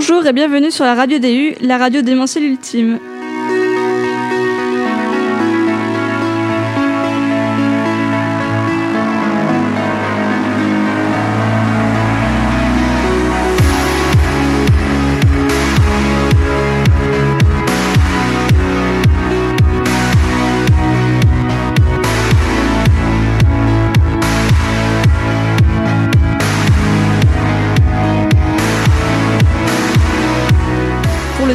[0.00, 3.00] Bonjour et bienvenue sur la radio DU, la radio démentielle ultime.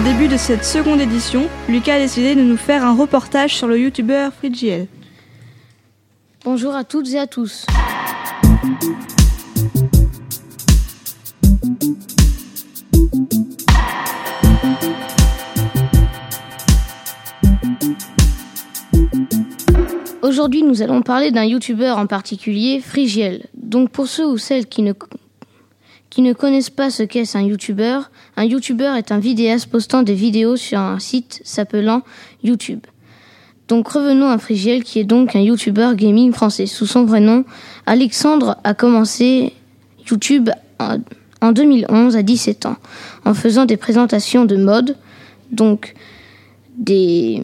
[0.04, 3.80] Début de cette seconde édition, Lucas a décidé de nous faire un reportage sur le
[3.80, 4.88] youtubeur Frigiel.
[6.44, 7.66] Bonjour à toutes et à tous.
[20.22, 23.46] Aujourd'hui, nous allons parler d'un youtubeur en particulier, Frigiel.
[23.54, 24.92] Donc pour ceux ou celles qui ne,
[26.14, 30.14] qui ne connaissent pas ce qu'est un youtubeur, un youtubeur est un vidéaste postant des
[30.14, 32.04] vidéos sur un site s'appelant
[32.44, 32.82] YouTube.
[33.68, 36.68] Donc revenons à Frigiel qui est donc un youtubeur gaming français.
[36.68, 37.46] Sous son vrai nom,
[37.88, 39.54] Alexandre a commencé
[40.10, 40.98] YouTube en
[41.42, 42.78] en 2011 à 17 ans
[43.26, 44.96] en faisant des présentations de mode,
[45.52, 45.94] donc
[46.78, 47.42] des,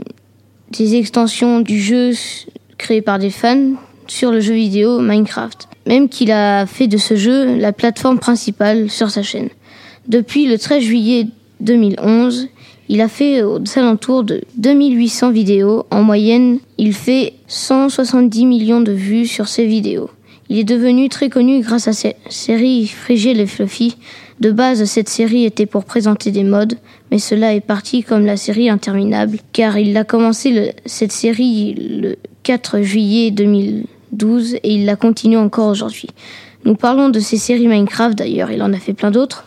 [0.71, 2.45] des extensions du jeu s-
[2.77, 3.73] créé par des fans
[4.07, 5.68] sur le jeu vidéo Minecraft.
[5.89, 9.49] Même qu'il a fait de ce jeu la plateforme principale sur sa chaîne.
[10.07, 11.25] Depuis le 13 juillet
[11.61, 12.47] 2011,
[12.89, 15.87] il a fait aux alentours de 2800 vidéos.
[15.89, 20.11] En moyenne, il fait 170 millions de vues sur ses vidéos.
[20.49, 23.97] Il est devenu très connu grâce à sa série Frigiel et Fluffy.
[24.39, 26.77] De base, cette série était pour présenter des modes,
[27.09, 32.15] mais cela est parti comme la série interminable, car il a commencé cette série le
[32.43, 33.31] 4 juillet
[34.11, 36.09] 2012 et il la continue encore aujourd'hui.
[36.65, 39.45] Nous parlons de ses séries Minecraft d'ailleurs, il en a fait plein d'autres,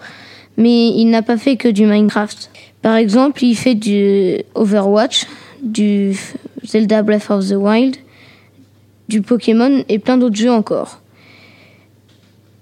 [0.57, 2.51] mais il n'a pas fait que du Minecraft.
[2.81, 5.27] Par exemple, il fait du Overwatch,
[5.63, 6.17] du
[6.65, 7.97] Zelda Breath of the Wild,
[9.09, 11.01] du Pokémon et plein d'autres jeux encore.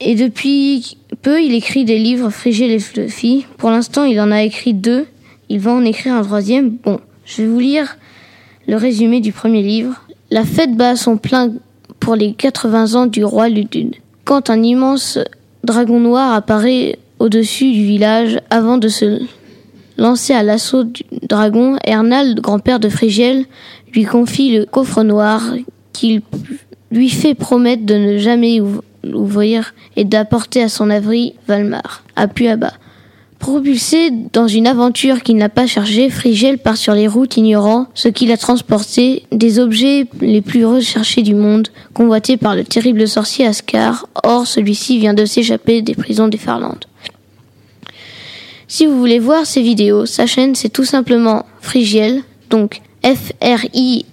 [0.01, 3.47] Et depuis peu, il écrit des livres Frigel et Fluffy.
[3.59, 5.07] Pour l'instant, il en a écrit deux.
[5.49, 6.71] Il va en écrire un troisième.
[6.71, 7.97] Bon, je vais vous lire
[8.67, 10.03] le résumé du premier livre.
[10.31, 11.53] La fête bat son plein
[12.11, 13.95] pour les 80 ans du roi Ludud.
[14.25, 15.17] Quand un immense
[15.63, 19.21] dragon noir apparaît au-dessus du village avant de se
[19.97, 23.45] lancer à l'assaut du dragon, Ernald, grand-père de Frigiel,
[23.95, 25.41] lui confie le coffre noir
[25.93, 26.23] qu'il
[26.91, 32.27] lui fait promettre de ne jamais ouv- l'ouvrir et d'apporter à son abri Valmar, à
[32.27, 32.73] Puaba.
[33.41, 38.09] Propulsé dans une aventure qu'il n'a pas chargée, Frigiel part sur les routes ignorant ce
[38.09, 43.47] qu'il a transporté, des objets les plus recherchés du monde, convoités par le terrible sorcier
[43.47, 44.07] Ascar.
[44.25, 46.85] Or, celui-ci vient de s'échapper des prisons des Farlandes.
[48.69, 54.05] Si vous voulez voir ces vidéos, sa chaîne c'est tout simplement Frigiel, donc F-R-I-G-I-E-L.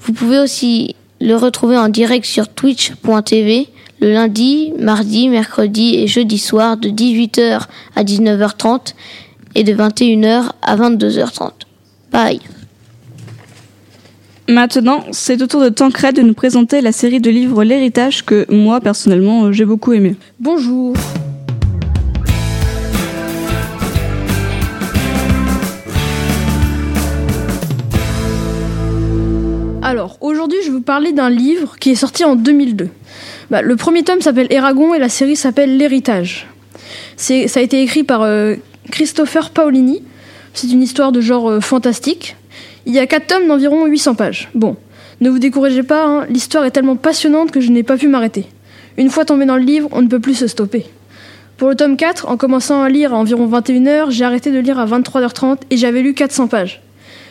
[0.00, 3.68] Vous pouvez aussi le retrouver en direct sur twitch.tv
[4.00, 7.62] le lundi, mardi, mercredi et jeudi soir de 18h
[7.96, 8.94] à 19h30
[9.54, 11.50] et de 21h à 22h30.
[12.12, 12.40] Bye.
[14.48, 18.46] Maintenant, c'est au tour de Tancred de nous présenter la série de livres L'héritage que
[18.50, 20.16] moi, personnellement, j'ai beaucoup aimé.
[20.40, 20.94] Bonjour.
[29.82, 32.88] Alors, aujourd'hui, je vais vous parler d'un livre qui est sorti en 2002.
[33.50, 36.46] Bah, le premier tome s'appelle Eragon et la série s'appelle L'héritage.
[37.16, 38.56] Ça a été écrit par euh,
[38.90, 40.02] Christopher Paolini.
[40.52, 42.36] C'est une histoire de genre euh, fantastique.
[42.84, 44.50] Il y a quatre tomes d'environ 800 pages.
[44.54, 44.76] Bon,
[45.22, 48.46] ne vous découragez pas, hein, l'histoire est tellement passionnante que je n'ai pas pu m'arrêter.
[48.98, 50.84] Une fois tombé dans le livre, on ne peut plus se stopper.
[51.56, 54.78] Pour le tome 4, en commençant à lire à environ 21h, j'ai arrêté de lire
[54.78, 56.82] à 23h30 et j'avais lu 400 pages.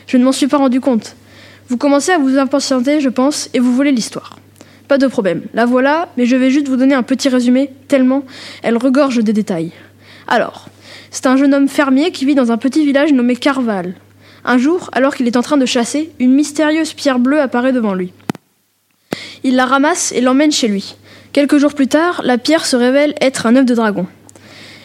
[0.07, 1.15] Je ne m'en suis pas rendu compte.
[1.69, 4.37] Vous commencez à vous impatienter, je pense, et vous voulez l'histoire.
[4.87, 8.23] Pas de problème, la voilà, mais je vais juste vous donner un petit résumé, tellement
[8.63, 9.71] elle regorge des détails.
[10.27, 10.69] Alors,
[11.11, 13.95] c'est un jeune homme fermier qui vit dans un petit village nommé Carval.
[14.45, 17.93] Un jour, alors qu'il est en train de chasser, une mystérieuse pierre bleue apparaît devant
[17.93, 18.13] lui.
[19.43, 20.95] Il la ramasse et l'emmène chez lui.
[21.33, 24.07] Quelques jours plus tard, la pierre se révèle être un œuf de dragon.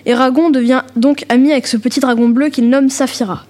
[0.05, 3.47] Eragon devient donc ami avec ce petit dragon bleu qu'il nomme Saphira.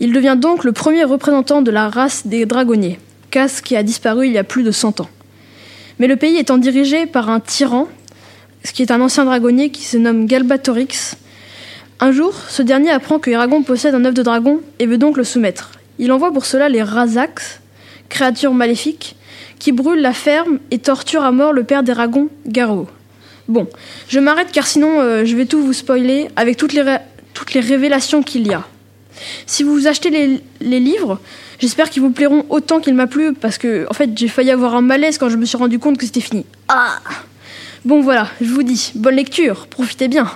[0.00, 2.98] Il devient donc le premier représentant de la race des dragonniers,
[3.30, 5.10] caste qui a disparu il y a plus de 100 ans.
[6.00, 7.86] Mais le pays étant dirigé par un tyran,
[8.64, 11.16] ce qui est un ancien dragonnier qui se nomme Galbatorix,
[12.00, 15.18] un jour, ce dernier apprend que Eragon possède un œuf de dragon et veut donc
[15.18, 15.72] le soumettre.
[15.98, 17.60] Il envoie pour cela les Razax,
[18.08, 19.14] créatures maléfiques,
[19.58, 22.88] qui brûlent la ferme et torturent à mort le père d'Eragon, Garo.
[23.46, 23.68] Bon,
[24.08, 26.96] je m'arrête car sinon euh, je vais tout vous spoiler avec toutes les,
[27.34, 28.64] toutes les révélations qu'il y a.
[29.46, 31.20] Si vous achetez les, livres,
[31.58, 34.74] j'espère qu'ils vous plairont autant qu'il m'a plu parce que en fait j'ai failli avoir
[34.74, 36.44] un malaise quand je me suis rendu compte que c'était fini.
[36.68, 36.98] Ah
[37.84, 40.30] Bon voilà, je vous dis, bonne lecture, profitez bien.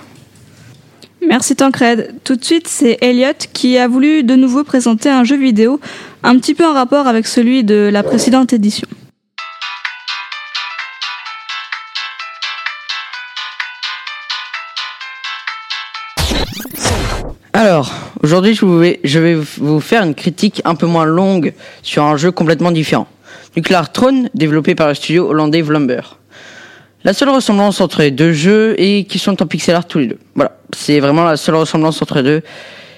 [1.27, 2.15] Merci Tancred.
[2.23, 5.79] Tout de suite, c'est Elliot qui a voulu de nouveau présenter un jeu vidéo
[6.23, 8.87] un petit peu en rapport avec celui de la précédente édition.
[17.57, 17.89] Alors,
[18.21, 21.53] aujourd'hui, je vais vous faire une critique un peu moins longue
[21.83, 23.07] sur un jeu complètement différent.
[23.55, 26.01] Nuclear Throne, développé par le studio hollandais Vlumber.
[27.05, 30.07] La seule ressemblance entre les deux jeux est qu'ils sont en pixel art tous les
[30.07, 30.19] deux.
[30.35, 32.41] Voilà, c'est vraiment la seule ressemblance entre les deux.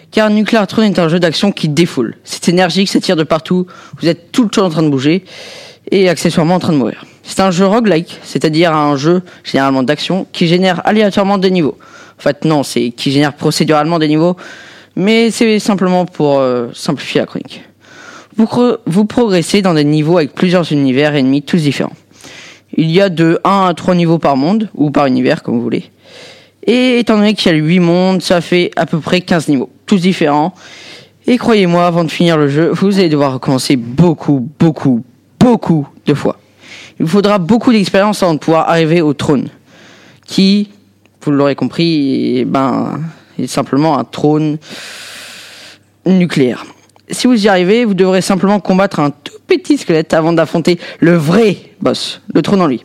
[0.09, 2.15] Car Nuclear Throne est un jeu d'action qui défoule.
[2.23, 3.67] C'est énergique, ça tire de partout,
[4.01, 5.23] vous êtes tout le temps en train de bouger
[5.91, 7.05] et accessoirement en train de mourir.
[7.21, 11.77] C'est un jeu roguelike, c'est-à-dire un jeu généralement d'action qui génère aléatoirement des niveaux.
[12.17, 14.35] En fait, non, c'est qui génère procéduralement des niveaux,
[14.95, 17.63] mais c'est simplement pour euh, simplifier la chronique.
[18.35, 18.47] Vous,
[18.85, 21.93] vous progressez dans des niveaux avec plusieurs univers ennemis tous différents.
[22.75, 25.61] Il y a de 1 à 3 niveaux par monde, ou par univers, comme vous
[25.61, 25.85] voulez.
[26.65, 29.69] Et étant donné qu'il y a 8 mondes, ça fait à peu près 15 niveaux,
[29.85, 30.53] tous différents.
[31.25, 35.03] Et croyez-moi, avant de finir le jeu, vous allez devoir recommencer beaucoup, beaucoup,
[35.39, 36.37] beaucoup de fois.
[36.99, 39.49] Il vous faudra beaucoup d'expérience avant de pouvoir arriver au trône,
[40.25, 40.69] qui,
[41.21, 42.99] vous l'aurez compris, ben,
[43.39, 44.57] est simplement un trône
[46.05, 46.65] nucléaire.
[47.09, 51.15] Si vous y arrivez, vous devrez simplement combattre un tout petit squelette avant d'affronter le
[51.15, 52.83] vrai boss, le trône en lui.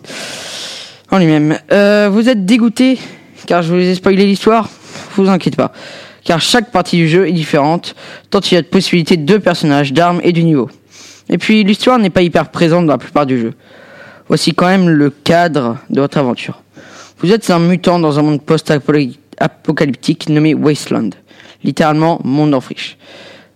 [1.11, 1.58] En lui-même.
[1.73, 2.99] Euh, vous êtes dégoûté
[3.46, 4.69] car je vous ai spoilé l'histoire
[5.17, 5.73] Vous inquiétez pas.
[6.25, 7.96] Car chaque partie du jeu est différente,
[8.31, 10.70] tant il y a de possibilités de personnages, d'armes et du niveau.
[11.29, 13.55] Et puis l'histoire n'est pas hyper présente dans la plupart du jeu.
[14.29, 16.62] Voici quand même le cadre de votre aventure.
[17.22, 21.10] Vous êtes un mutant dans un monde post-apocalyptique nommé Wasteland,
[21.62, 22.98] littéralement monde en friche.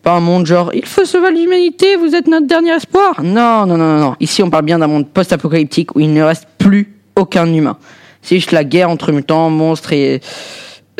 [0.04, 3.20] Pas un monde genre il faut sauver l'humanité, vous êtes notre dernier espoir.
[3.24, 4.16] Non, non, non, non, non.
[4.20, 7.76] Ici on parle bien d'un monde post-apocalyptique où il ne reste plus aucun humain.
[8.22, 10.20] C'est juste la guerre entre mutants, monstres et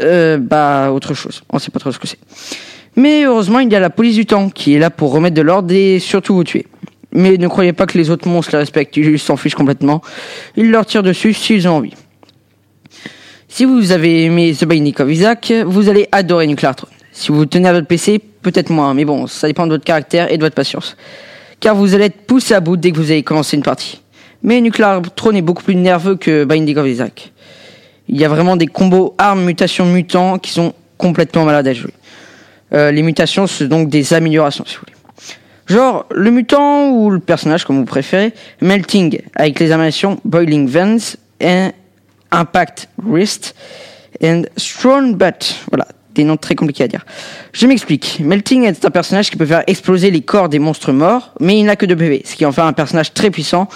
[0.00, 1.44] euh, bah autre chose.
[1.52, 2.18] On sait pas trop ce que c'est.
[2.96, 5.42] Mais heureusement il y a la police du temps qui est là pour remettre de
[5.42, 6.66] l'ordre et surtout vous tuer.
[7.12, 10.02] Mais ne croyez pas que les autres monstres les respectent, ils s'en fichent complètement.
[10.56, 11.94] Ils leur tirent dessus s'ils ont envie.
[13.48, 16.92] Si vous avez aimé The Binding of Isaac, vous allez adorer Nuclear Throne.
[17.12, 20.30] Si vous tenez à votre PC, peut-être moins, mais bon, ça dépend de votre caractère
[20.30, 20.96] et de votre patience.
[21.60, 24.02] Car vous allez être poussé à bout dès que vous allez commencer une partie.
[24.42, 27.32] Mais Nuclear Throne est beaucoup plus nerveux que Binding of Isaac.
[28.08, 31.94] Il y a vraiment des combos armes, mutations, mutants qui sont complètement malades à jouer.
[32.74, 34.96] Euh, les mutations, c'est donc des améliorations, si vous voulez.
[35.66, 41.16] Genre, le mutant ou le personnage, comme vous préférez, Melting, avec les animations Boiling Vents
[41.40, 41.70] et
[42.30, 43.54] Impact Wrist
[44.22, 45.56] and Strong Butt.
[45.70, 47.04] Voilà, des noms très compliqués à dire.
[47.52, 48.20] Je m'explique.
[48.20, 51.64] Melting est un personnage qui peut faire exploser les corps des monstres morts, mais il
[51.64, 53.68] n'a que 2 PV, ce qui en fait un personnage très puissant,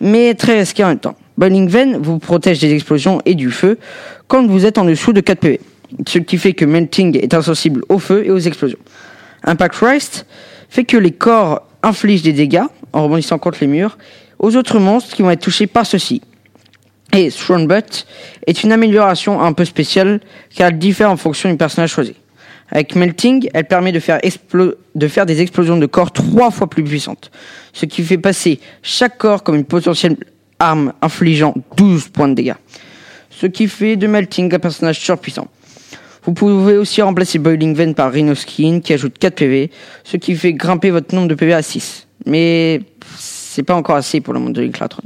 [0.00, 1.16] mais très risqué en même temps.
[1.36, 3.78] Boiling Ven vous protège des explosions et du feu
[4.26, 5.60] quand vous êtes en dessous de 4 PV,
[6.06, 8.78] ce qui fait que Melting est insensible au feu et aux explosions.
[9.44, 10.26] Impact Wrist
[10.68, 13.98] fait que les corps infligent des dégâts en rebondissant contre les murs
[14.38, 16.22] aux autres monstres qui vont être touchés par ceux-ci.
[17.18, 17.30] Et
[17.66, 18.06] Butt
[18.46, 20.20] est une amélioration un peu spéciale
[20.54, 22.14] car elle diffère en fonction du personnage choisi.
[22.70, 24.20] Avec Melting, elle permet de faire,
[24.94, 27.32] de faire des explosions de corps trois fois plus puissantes,
[27.72, 30.16] ce qui fait passer chaque corps comme une potentielle
[30.60, 32.54] arme infligeant 12 points de dégâts.
[33.30, 35.48] Ce qui fait de Melting un personnage surpuissant.
[36.22, 39.72] Vous pouvez aussi remplacer Boiling Vein par Rhino Skin qui ajoute 4 PV,
[40.04, 42.06] ce qui fait grimper votre nombre de PV à 6.
[42.26, 42.80] Mais
[43.18, 45.02] c'est pas encore assez pour le monde de l'Inclatron.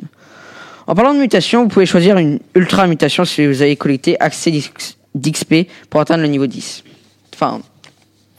[0.93, 4.53] En parlant de mutation, vous pouvez choisir une ultra mutation si vous avez collecté accès
[5.15, 6.85] d'XP pour atteindre le niveau 10.
[7.33, 7.63] Enfin,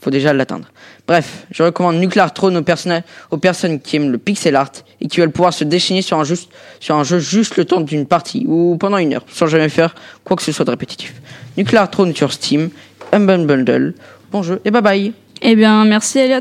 [0.00, 0.68] faut déjà l'atteindre.
[1.08, 4.70] Bref, je recommande Nuclear Throne aux, personnes qui aiment le pixel art
[5.00, 8.76] et qui veulent pouvoir se déchaîner sur un, jeu juste le temps d'une partie ou
[8.78, 11.12] pendant une heure, sans jamais faire quoi que ce soit de répétitif.
[11.56, 12.70] Nuclear Throne sur Steam,
[13.10, 13.94] Humble Bundle.
[14.30, 15.12] Bon jeu et bye bye.
[15.42, 16.38] Eh bien, merci Elliot.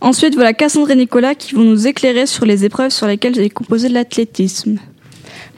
[0.00, 3.50] Ensuite, voilà Cassandre et Nicolas qui vont nous éclairer sur les épreuves sur lesquelles j'ai
[3.50, 4.78] composé l'athlétisme.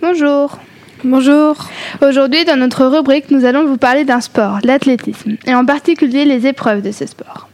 [0.06, 0.58] Bonjour.
[1.02, 1.56] Bonjour.
[2.02, 6.46] Aujourd'hui, dans notre rubrique, nous allons vous parler d'un sport, l'athlétisme, et en particulier les
[6.46, 7.48] épreuves de ce sport.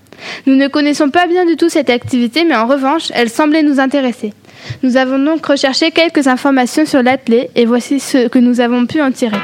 [0.47, 3.79] Nous ne connaissons pas bien du tout cette activité, mais en revanche, elle semblait nous
[3.79, 4.33] intéresser.
[4.83, 9.01] Nous avons donc recherché quelques informations sur l'athlète et voici ce que nous avons pu
[9.01, 9.39] en tirer.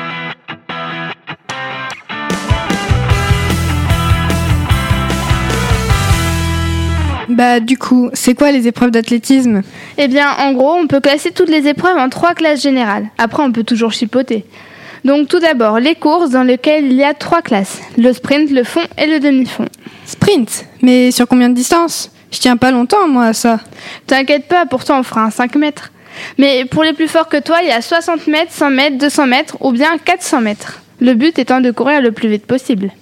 [7.36, 9.60] Bah du coup, c'est quoi les épreuves d'athlétisme?
[9.98, 13.08] Eh bien, en gros, on peut classer toutes les épreuves en trois classes générales.
[13.18, 14.46] Après, on peut toujours chipoter.
[15.04, 18.64] Donc tout d'abord, les courses dans lesquelles il y a trois classes, le sprint, le
[18.64, 19.66] fond et le demi-fond.
[20.06, 20.64] Sprint?
[20.80, 22.10] Mais sur combien de distance?
[22.32, 23.60] Je tiens pas longtemps, moi, à ça.
[24.06, 25.92] T'inquiète pas, pourtant on fera un 5 mètres.
[26.38, 29.26] Mais pour les plus forts que toi, il y a 60 mètres, 100 mètres, 200
[29.26, 30.80] mètres ou bien 400 mètres.
[31.00, 32.92] Le but étant de courir le plus vite possible.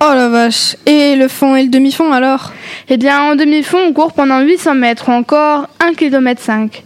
[0.00, 2.52] Oh la vache Et le fond et le demi-fond alors?
[2.88, 6.84] Eh bien, en demi-fond, on court pendant 800 mètres ou encore 1 km 5.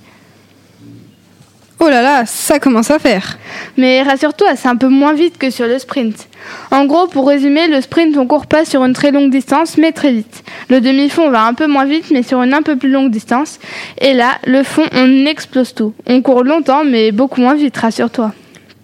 [1.80, 3.38] Oh là là, ça commence à faire
[3.76, 6.28] Mais rassure-toi, c'est un peu moins vite que sur le sprint.
[6.72, 9.92] En gros, pour résumer, le sprint, on court pas sur une très longue distance, mais
[9.92, 10.42] très vite.
[10.70, 13.60] Le demi-fond va un peu moins vite, mais sur une un peu plus longue distance.
[14.00, 15.94] Et là, le fond, on explose tout.
[16.06, 18.32] On court longtemps, mais beaucoup moins vite, rassure-toi.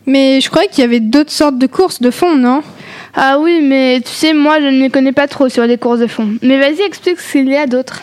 [0.07, 2.63] Mais je croyais qu'il y avait d'autres sortes de courses de fond, non?
[3.17, 6.01] Ah oui, mais tu sais, moi, je ne m'y connais pas trop sur les courses
[6.01, 6.29] de fond.
[6.43, 8.03] Mais vas-y, explique ce qu'il y a d'autre.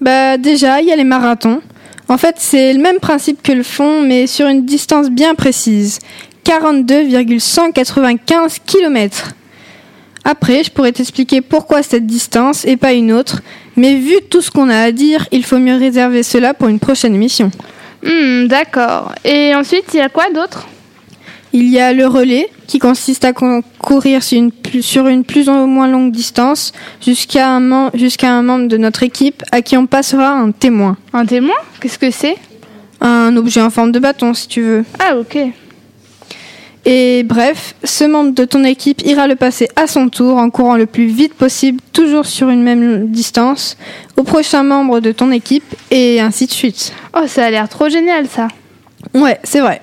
[0.00, 1.60] Bah déjà, il y a les marathons.
[2.08, 5.98] En fait, c'est le même principe que le fond, mais sur une distance bien précise.
[6.44, 9.32] 42,195 km.
[10.24, 13.40] Après, je pourrais t'expliquer pourquoi cette distance et pas une autre,
[13.76, 16.78] mais vu tout ce qu'on a à dire, il faut mieux réserver cela pour une
[16.78, 17.50] prochaine émission.
[18.02, 19.12] Hmm, d'accord.
[19.24, 20.66] Et ensuite, il y a quoi d'autre?
[21.52, 23.62] Il y a le relais, qui consiste à con-
[23.94, 28.42] courir sur une, plus, sur une plus ou moins longue distance jusqu'à un, jusqu'à un
[28.42, 30.96] membre de notre équipe à qui on passera un témoin.
[31.12, 31.54] Un témoin?
[31.80, 32.36] Qu'est-ce que c'est?
[33.00, 34.84] Un objet en forme de bâton, si tu veux.
[34.98, 35.38] Ah, ok.
[36.84, 40.76] Et bref, ce membre de ton équipe ira le passer à son tour en courant
[40.76, 43.76] le plus vite possible, toujours sur une même distance,
[44.16, 46.92] au prochain membre de ton équipe, et ainsi de suite.
[47.16, 48.48] Oh, ça a l'air trop génial, ça.
[49.14, 49.80] Ouais, c'est vrai.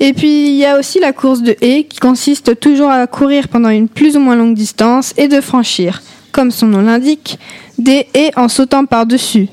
[0.00, 3.48] Et puis il y a aussi la course de haie qui consiste toujours à courir
[3.48, 7.38] pendant une plus ou moins longue distance et de franchir, comme son nom l'indique,
[7.78, 9.48] des haies en sautant par-dessus.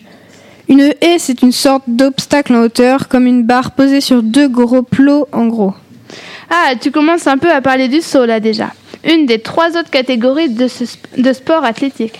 [0.68, 4.82] Une haie, c'est une sorte d'obstacle en hauteur, comme une barre posée sur deux gros
[4.82, 5.74] plots en gros.
[6.50, 8.72] Ah, tu commences un peu à parler du saut, là, déjà.
[9.04, 10.68] Une des trois autres catégories de,
[11.18, 12.20] de sport athlétique.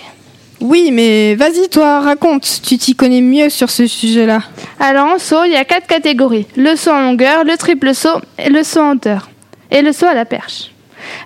[0.68, 4.40] Oui, mais vas-y toi, raconte, tu t'y connais mieux sur ce sujet-là.
[4.80, 6.48] Alors, en saut, il y a quatre catégories.
[6.56, 9.30] Le saut en longueur, le triple saut et le saut en hauteur.
[9.70, 10.72] Et le saut à la perche.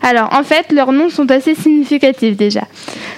[0.02, 2.64] Alors, en fait, leurs noms sont assez significatifs déjà.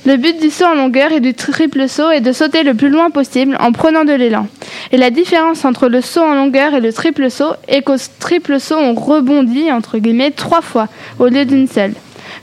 [0.07, 2.88] Le but du saut en longueur et du triple saut est de sauter le plus
[2.88, 4.47] loin possible en prenant de l'élan.
[4.93, 8.61] Et la différence entre le saut en longueur et le triple saut est qu'au triple
[8.61, 10.87] saut, on rebondit, entre guillemets, trois fois
[11.19, 11.95] au lieu d'une seule.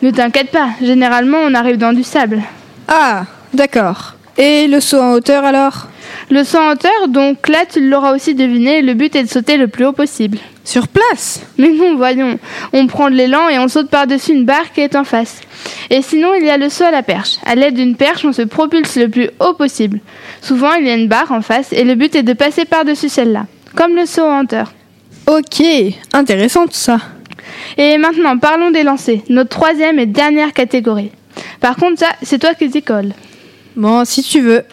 [0.01, 2.41] Ne t'inquiète pas, généralement, on arrive dans du sable.
[2.89, 4.15] Ah, d'accord.
[4.37, 5.87] Et le saut en hauteur alors?
[6.29, 9.57] Le saut en hauteur, donc là, tu l'auras aussi deviné, le but est de sauter
[9.57, 10.37] le plus haut possible.
[10.63, 11.41] Sur place?
[11.57, 12.39] Mais non, voyons.
[12.71, 15.41] On prend de l'élan et on saute par-dessus une barre qui est en face.
[15.89, 17.37] Et sinon, il y a le saut à la perche.
[17.45, 19.99] À l'aide d'une perche, on se propulse le plus haut possible.
[20.41, 23.09] Souvent, il y a une barre en face et le but est de passer par-dessus
[23.09, 23.45] celle-là.
[23.75, 24.71] Comme le saut en hauteur.
[25.27, 25.63] Ok,
[26.13, 26.99] intéressant tout ça.
[27.77, 29.19] Et maintenant, parlons des lancers.
[29.29, 31.11] Notre troisième et dernière catégorie.
[31.59, 33.13] Par contre, ça, c'est toi qui t'y colle.
[33.79, 34.63] Bon, si tu veux.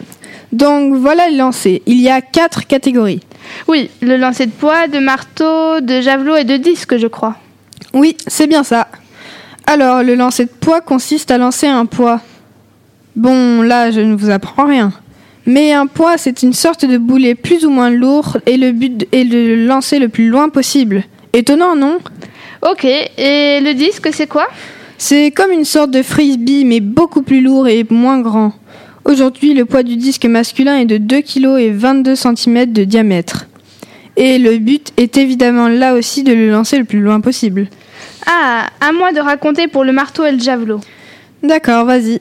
[0.51, 1.81] Donc voilà le lancer.
[1.85, 3.21] Il y a quatre catégories.
[3.69, 7.37] Oui, le lancer de poids, de marteau, de javelot et de disque, je crois.
[7.93, 8.89] Oui, c'est bien ça.
[9.65, 12.19] Alors, le lancer de poids consiste à lancer un poids.
[13.15, 14.91] Bon, là, je ne vous apprends rien.
[15.45, 19.07] Mais un poids, c'est une sorte de boulet plus ou moins lourd et le but
[19.13, 21.05] est de le lancer le plus loin possible.
[21.31, 21.99] Étonnant, non?
[22.61, 24.47] Ok, et le disque, c'est quoi?
[24.97, 28.51] C'est comme une sorte de frisbee, mais beaucoup plus lourd et moins grand.
[29.07, 33.47] Aujourd'hui, le poids du disque masculin est de 2 kg et 22 cm de diamètre.
[34.17, 37.69] Et le but est évidemment là aussi de le lancer le plus loin possible.
[38.25, 40.81] Ah, à moi de raconter pour le marteau et le javelot.
[41.41, 42.19] D'accord, vas-y.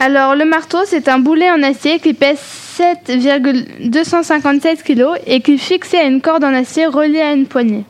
[0.00, 2.40] Alors, le marteau, c'est un boulet en acier qui pèse
[2.76, 7.84] 7,257 kg et qui est fixé à une corde en acier reliée à une poignée.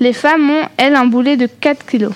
[0.00, 2.08] Les femmes ont, elles, un boulet de 4 kg.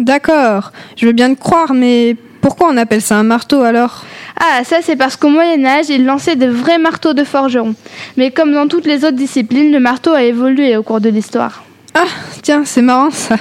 [0.00, 4.04] D'accord, je veux bien te croire, mais pourquoi on appelle ça un marteau alors?
[4.40, 7.74] Ah, ça c'est parce qu'au Moyen Âge, ils lançaient de vrais marteaux de forgeron.
[8.16, 11.64] Mais comme dans toutes les autres disciplines, le marteau a évolué au cours de l'histoire.
[11.94, 12.04] Ah,
[12.42, 13.36] tiens, c'est marrant ça.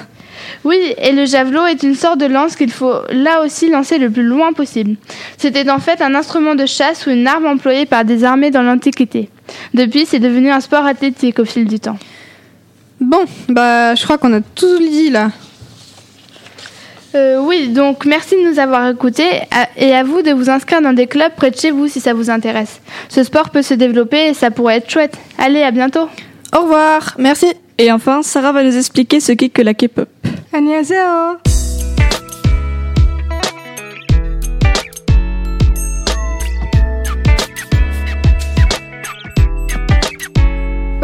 [0.64, 4.10] Oui, et le javelot est une sorte de lance qu'il faut là aussi lancer le
[4.10, 4.96] plus loin possible.
[5.38, 8.64] C'était en fait un instrument de chasse ou une arme employée par des armées dans
[8.64, 9.30] l'Antiquité.
[9.74, 11.98] Depuis, c'est devenu un sport athlétique au fil du temps.
[13.00, 15.32] Bon, bah je crois qu'on a tout dit là.
[17.16, 19.30] Euh, oui, donc merci de nous avoir écoutés
[19.78, 22.14] et à vous de vous inscrire dans des clubs près de chez vous si ça
[22.14, 22.82] vous intéresse.
[23.10, 25.18] Ce sport peut se développer et ça pourrait être chouette.
[25.38, 26.10] Allez, à bientôt.
[26.56, 27.48] Au revoir, merci.
[27.78, 30.10] Et enfin, Sarah va nous expliquer ce qu'est que la K-pop.
[30.54, 31.38] Annyeonghaseyo.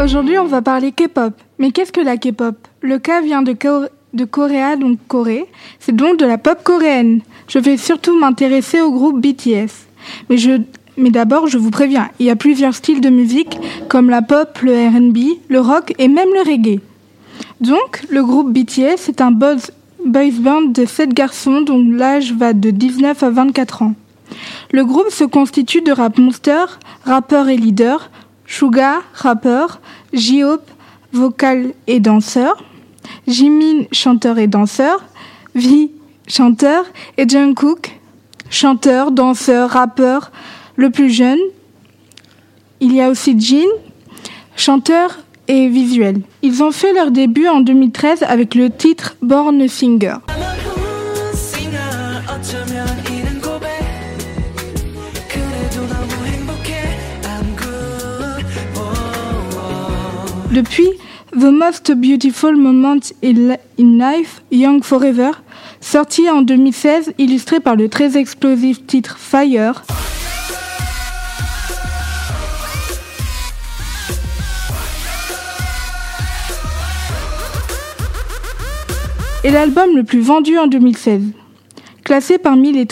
[0.04, 1.34] Aujourd'hui, on va parler K-pop.
[1.60, 2.56] Mais qu'est-ce que la K-pop?
[2.82, 5.46] Le K vient de, Ko- de Coréa, donc Corée.
[5.80, 7.22] C'est donc de la pop coréenne.
[7.48, 9.72] Je vais surtout m'intéresser au groupe BTS.
[10.30, 10.38] Mais,
[10.98, 13.58] mais d'abord, je vous préviens, il y a plusieurs styles de musique,
[13.90, 16.80] comme la pop, le RB, le rock et même le reggae.
[17.62, 19.72] Donc, le groupe BTS est un boys,
[20.06, 23.94] boys band de 7 garçons dont l'âge va de 19 à 24 ans.
[24.72, 26.66] Le groupe se constitue de Rap Monster,
[27.06, 28.10] rappeur et leader,
[28.46, 29.80] Suga, rappeur,
[30.12, 30.70] J-Hope,
[31.12, 32.64] vocal et danseur,
[33.28, 35.04] Jimin, chanteur et danseur,
[35.56, 35.92] Vi,
[36.28, 36.86] chanteur,
[37.18, 38.00] et Jungkook,
[38.50, 40.32] chanteur, danseur, rappeur,
[40.76, 41.40] le plus jeune.
[42.80, 43.70] Il y a aussi Jin,
[44.56, 46.22] chanteur et visuel.
[46.42, 50.18] Ils ont fait leur début en 2013 avec le titre Born Singer.
[60.52, 60.90] Depuis,
[61.36, 65.32] The Most Beautiful Moment in Life, Young Forever,
[65.82, 69.84] sorti en 2016, illustré par le très explosif titre Fire.
[79.44, 81.22] est l'album le plus vendu en 2016.
[82.04, 82.88] Classé parmi les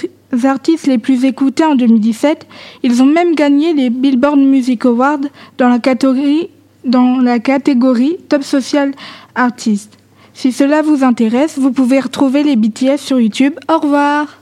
[0.45, 2.47] artistes les plus écoutés en 2017,
[2.81, 5.19] ils ont même gagné les Billboard Music Awards
[5.59, 6.49] dans la catégorie,
[6.85, 8.91] dans la catégorie Top Social
[9.35, 9.97] Artist.
[10.33, 13.53] Si cela vous intéresse, vous pouvez retrouver les BTS sur YouTube.
[13.69, 14.39] Au revoir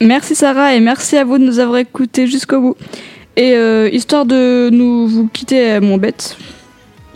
[0.00, 2.76] Merci Sarah et merci à vous de nous avoir écoutés jusqu'au bout.
[3.36, 6.36] Et euh, histoire de nous vous quitter, euh, mon bête,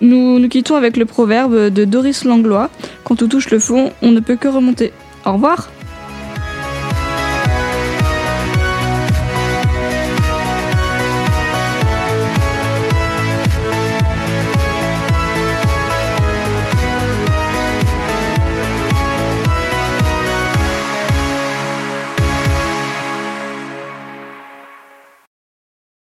[0.00, 2.70] nous nous quittons avec le proverbe de Doris Langlois
[3.04, 4.92] quand on touche le fond, on ne peut que remonter.
[5.25, 5.68] Au revoir